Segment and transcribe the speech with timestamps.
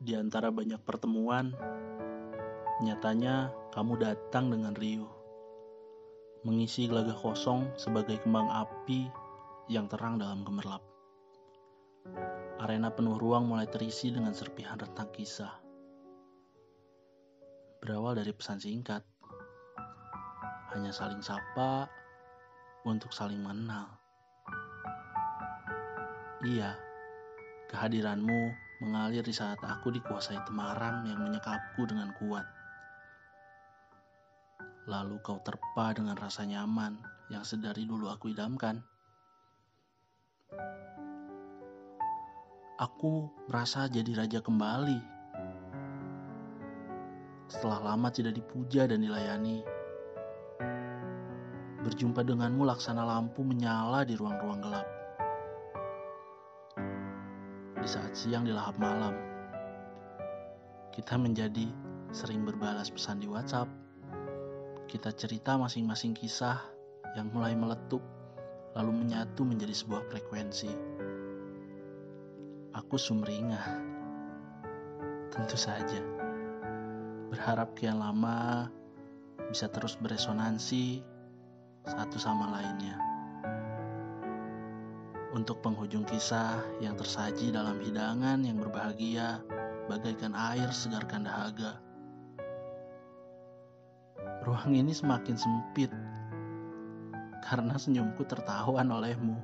[0.00, 1.52] Di antara banyak pertemuan,
[2.80, 5.12] nyatanya kamu datang dengan riuh,
[6.40, 9.12] mengisi gelagah kosong sebagai kembang api
[9.68, 10.80] yang terang dalam gemerlap.
[12.64, 15.52] Arena penuh ruang mulai terisi dengan serpihan rentang kisah.
[17.84, 19.04] Berawal dari pesan singkat,
[20.72, 21.92] hanya saling sapa
[22.88, 24.00] untuk saling mengenal.
[26.40, 26.72] Iya,
[27.68, 32.48] kehadiranmu mengalir di saat aku dikuasai temaram yang menyekapku dengan kuat.
[34.88, 36.96] Lalu kau terpa dengan rasa nyaman
[37.28, 38.80] yang sedari dulu aku idamkan.
[42.80, 44.98] Aku merasa jadi raja kembali.
[47.52, 49.60] Setelah lama tidak dipuja dan dilayani,
[51.84, 54.99] berjumpa denganmu laksana lampu menyala di ruang-ruang gelap
[57.80, 59.16] di saat siang di lahap malam.
[60.92, 61.64] Kita menjadi
[62.12, 63.72] sering berbalas pesan di WhatsApp.
[64.84, 66.60] Kita cerita masing-masing kisah
[67.16, 68.04] yang mulai meletup
[68.76, 70.70] lalu menyatu menjadi sebuah frekuensi.
[72.76, 73.66] Aku sumringah.
[75.32, 76.02] Tentu saja.
[77.32, 78.68] Berharap kian lama
[79.48, 81.00] bisa terus beresonansi
[81.86, 83.09] satu sama lainnya
[85.30, 89.38] untuk penghujung kisah yang tersaji dalam hidangan yang berbahagia
[89.86, 91.78] bagaikan air segarkan dahaga.
[94.42, 95.92] Ruang ini semakin sempit
[97.46, 99.38] karena senyumku tertawan olehmu.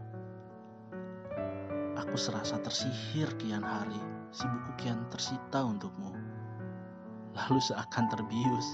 [1.97, 4.01] Aku serasa tersihir kian hari,
[4.34, 6.12] si buku kian tersita untukmu.
[7.37, 8.67] Lalu seakan terbius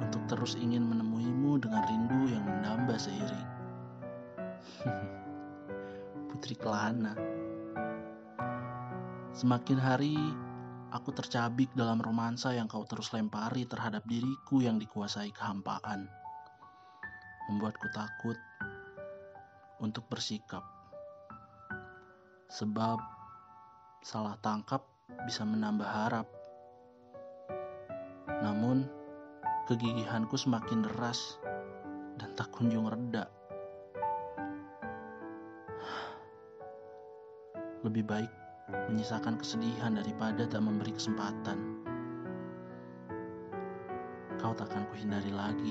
[0.00, 3.48] untuk terus ingin menemuimu dengan rindu yang menambah seiring.
[6.36, 7.16] putri Kelana.
[9.32, 10.20] Semakin hari,
[10.92, 16.04] aku tercabik dalam romansa yang kau terus lempari terhadap diriku yang dikuasai kehampaan.
[17.48, 18.36] Membuatku takut
[19.80, 20.60] untuk bersikap.
[22.52, 23.00] Sebab
[24.04, 24.84] salah tangkap
[25.24, 26.28] bisa menambah harap.
[28.44, 28.84] Namun,
[29.72, 31.40] kegigihanku semakin deras
[32.20, 33.24] dan tak kunjung reda.
[37.86, 38.32] Lebih baik
[38.90, 41.86] menyisakan kesedihan daripada tak memberi kesempatan.
[44.42, 45.70] Kau takkan kuhindari lagi.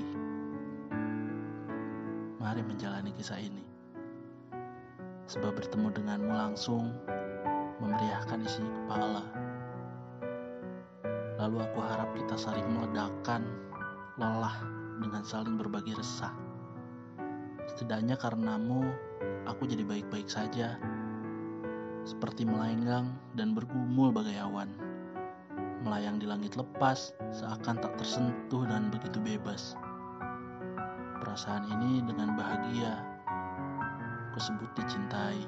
[2.40, 3.60] Mari menjalani kisah ini.
[5.28, 6.88] Sebab bertemu denganmu langsung
[7.84, 9.20] memeriahkan isi kepala.
[11.36, 13.44] Lalu aku harap kita saling meledakkan
[14.16, 14.56] lelah
[15.04, 16.32] dengan saling berbagi resah.
[17.68, 18.88] Setidaknya karenamu,
[19.44, 20.80] aku jadi baik-baik saja
[22.06, 24.70] seperti melenggang dan bergumul bagai awan.
[25.82, 29.74] Melayang di langit lepas, seakan tak tersentuh dan begitu bebas.
[31.18, 33.02] Perasaan ini dengan bahagia,
[34.38, 35.42] kusebut dicintai.